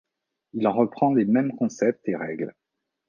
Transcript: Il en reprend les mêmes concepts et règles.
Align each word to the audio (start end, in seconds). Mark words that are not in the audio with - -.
Il 0.53 0.67
en 0.67 0.73
reprend 0.73 1.13
les 1.13 1.25
mêmes 1.25 1.51
concepts 1.55 2.09
et 2.09 2.15
règles. 2.15 2.55